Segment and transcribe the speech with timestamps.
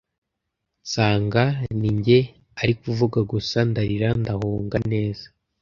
[0.83, 1.43] nsanga
[1.79, 2.19] ninjye
[2.61, 5.25] ari kuvuga gusa ndarira ndahonga neza,